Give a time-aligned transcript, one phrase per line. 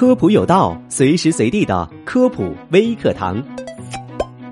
[0.00, 3.36] 科普有道，随时随地的科普微课堂。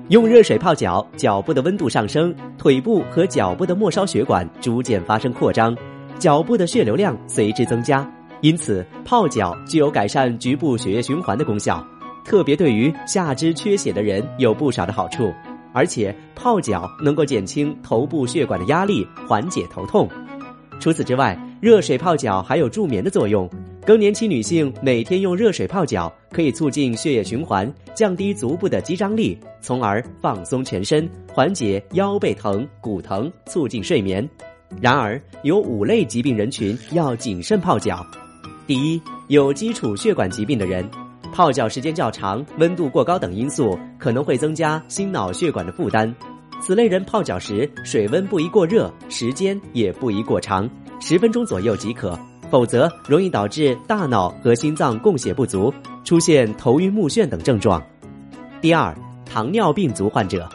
[0.09, 5.75] 用热水泡脚，脚部的温度上升，腿部和脚部的末梢血管逐渐发生扩张，
[6.19, 8.07] 脚部的血流量随之增加。
[8.41, 11.83] 因此，泡脚具有改善局部血液循环的功效，
[12.23, 15.33] 特别对于下肢缺血的人有不少的好处。
[15.73, 20.07] 而且，泡脚能够减轻头部血管的压力，缓解头痛。
[20.79, 23.49] 除此之外，热水泡脚还有助眠的作用。
[23.89, 34.29] 更年期女性每天用热水泡脚，可以促进血液循环，降低足部的肌张力，从而放松全身，缓解腰背疼、骨疼，促进睡眠。
[34.79, 38.05] 然而，有五类疾病人群要谨慎泡脚。
[38.67, 40.87] 第一，有基础血管疾病的人，
[41.33, 46.15] 泡脚时间较长、温度过高等因素可能会增加心脑血管的负担。
[46.61, 50.69] 此类人泡脚时，水温不宜过热，时间也不宜过长，
[51.01, 52.15] 十分钟左右即可。
[52.49, 57.81] 否则容易导致大脑和心脏供血不足，出现头晕目眩等症状。
[58.61, 60.49] 第二，糖尿病足患者，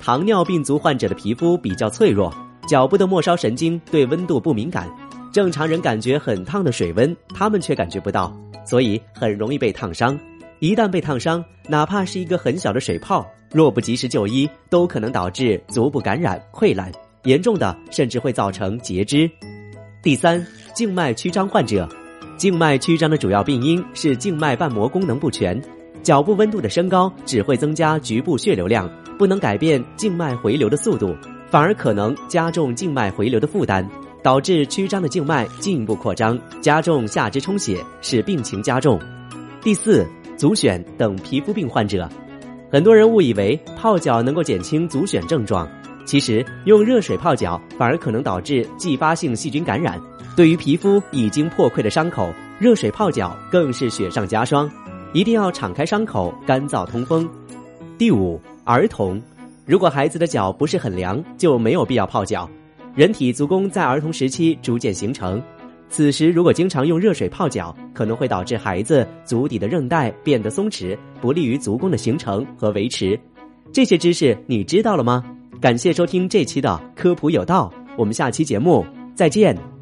[0.00, 2.32] 糖尿病足患者的皮肤比较脆弱，
[2.66, 4.88] 脚部的末梢神经对温度不敏感，
[5.32, 8.32] 正常人感觉很烫的水温，他们却感觉不到，
[8.64, 10.18] 所以很容易被烫伤。
[10.60, 16.92] 一旦被烫伤，哪怕是一个很小的水泡，若不及时就医，都可能导致足部感染溃烂，
[17.24, 19.30] 严重的甚至会造成截肢。
[20.02, 21.88] 第三，静脉曲张患者，
[22.36, 25.60] 静脉曲张的主要病因是静脉瓣膜功能不全，
[26.02, 31.14] 脚部温度的升高只会增加局部血流量，不能改变静脉回流的速度，
[31.50, 33.86] 反而可能加重静脉回流的负担，
[34.22, 38.98] 导致曲张的静脉进一步扩张，加重下肢充血，使病情加重。
[39.62, 42.08] 第四，足癣等皮肤病患者，
[42.72, 45.68] 很多人误以为泡脚能够减轻足癣症状。
[46.06, 50.00] 其实用热水泡脚反而可能导致继发性细菌感染。
[50.36, 54.70] 对于皮肤已经破溃的伤口，热水泡脚更是雪上加霜。
[55.12, 57.28] 一定要敞开伤口，干燥通风。
[57.98, 59.20] 第五，儿童，
[59.66, 62.48] 如果孩子的脚不是很凉，就没有必要泡脚。
[62.94, 65.42] 人体足弓在儿童时期逐渐形成，
[65.88, 73.18] 此时如果经常用热水泡脚，可能会导致孩子足底的韧带变得松弛，不利于足弓的形成和维持。
[73.72, 75.24] 这些知识你知道了吗？
[75.60, 79.79] 感谢收听这期的科普有道，我们下期节目再见。